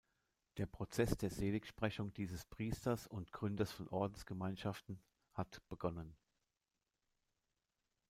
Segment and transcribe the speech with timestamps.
[0.57, 4.99] Der Prozess der Seligsprechung dieses Priesters und Gründers von Ordensgemeinschaften
[5.33, 6.15] hat begonnen.